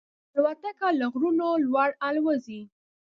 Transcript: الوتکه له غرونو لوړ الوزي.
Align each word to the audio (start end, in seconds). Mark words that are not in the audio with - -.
الوتکه 0.35 0.87
له 0.99 1.05
غرونو 1.13 1.47
لوړ 1.65 1.89
الوزي. 2.07 2.61